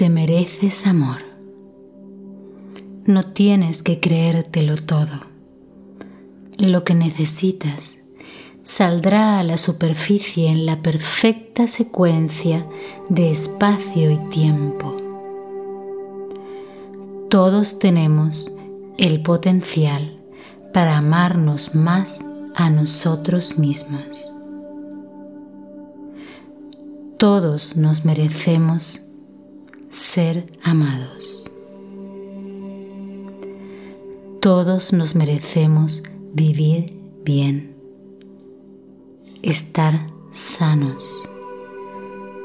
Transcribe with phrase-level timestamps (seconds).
[0.00, 1.18] Te mereces amor.
[3.04, 5.20] No tienes que creértelo todo.
[6.56, 7.98] Lo que necesitas
[8.62, 12.66] saldrá a la superficie en la perfecta secuencia
[13.10, 14.96] de espacio y tiempo.
[17.28, 18.54] Todos tenemos
[18.96, 20.16] el potencial
[20.72, 24.32] para amarnos más a nosotros mismos.
[27.18, 29.09] Todos nos merecemos
[29.90, 31.44] ser amados.
[34.40, 37.74] Todos nos merecemos vivir bien,
[39.42, 41.28] estar sanos,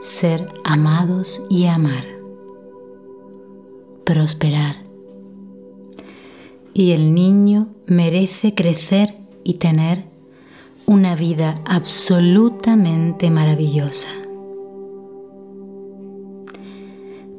[0.02, 2.08] ser amados y amar,
[4.04, 4.84] prosperar.
[6.74, 10.06] Y el niño merece crecer y tener
[10.88, 14.25] una vida absolutamente maravillosa.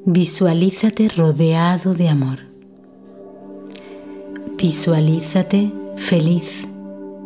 [0.09, 2.39] Visualízate rodeado de amor.
[4.57, 6.69] Visualízate feliz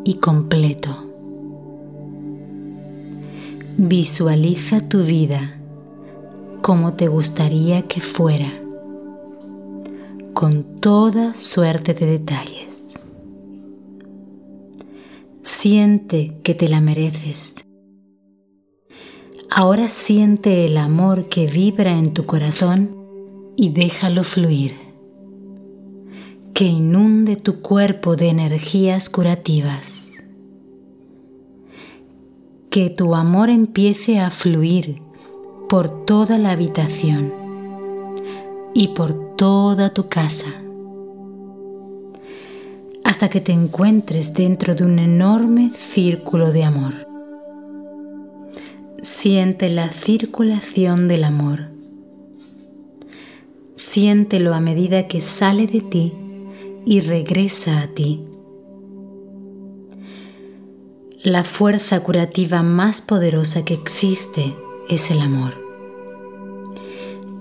[0.02, 1.06] y completo.
[3.76, 5.60] Visualiza tu vida
[6.62, 8.50] como te gustaría que fuera,
[10.32, 12.98] con toda suerte de detalles.
[15.42, 17.66] Siente que te la mereces
[19.50, 22.96] Ahora siente el amor que vibra en tu corazón
[23.56, 24.76] y déjalo fluir.
[26.54, 30.22] Que inunde tu cuerpo de energías curativas.
[32.70, 35.02] Que tu amor empiece a fluir
[35.68, 37.32] por toda la habitación
[38.72, 40.46] y por toda tu casa
[43.02, 47.09] hasta que te encuentres dentro de un enorme círculo de amor.
[49.22, 51.66] Siente la circulación del amor.
[53.76, 56.14] Siéntelo a medida que sale de ti
[56.86, 58.24] y regresa a ti.
[61.22, 64.54] La fuerza curativa más poderosa que existe
[64.88, 65.54] es el amor.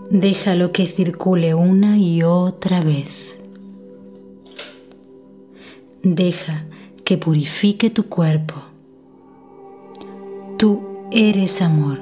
[0.09, 3.39] Déjalo que circule una y otra vez.
[6.03, 6.66] Deja
[7.06, 8.56] que purifique tu cuerpo.
[10.57, 11.97] Tú Eres amor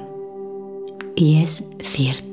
[1.16, 2.27] y es cierto.